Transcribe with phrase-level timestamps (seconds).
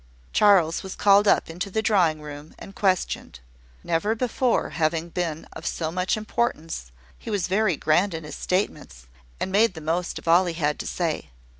[0.33, 3.39] Charles was called up into the drawing room, and questioned.
[3.83, 9.05] Never before having been of so much importance, he was very grand in his statements,
[9.39, 11.29] and made the most of all he had to say.